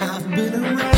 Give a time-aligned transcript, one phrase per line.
[0.00, 0.97] I've been around.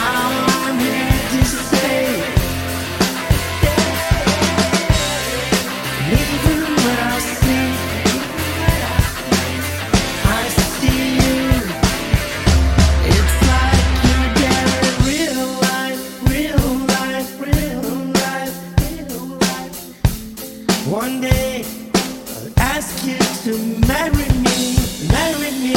[20.85, 24.75] One day I'll ask you to marry me,
[25.09, 25.75] marry me,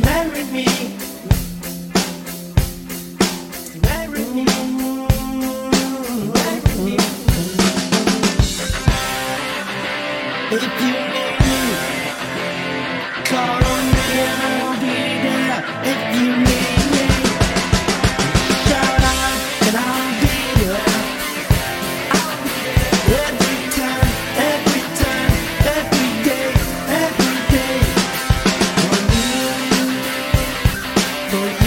[0.00, 0.66] marry me.
[3.82, 4.44] Marry me,
[6.34, 6.96] marry me.
[10.50, 13.67] If you need me, call.
[31.30, 31.57] Estoy